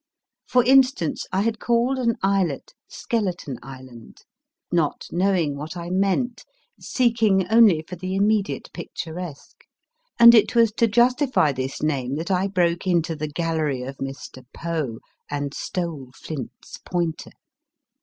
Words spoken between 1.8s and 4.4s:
an islet Skeleton Island,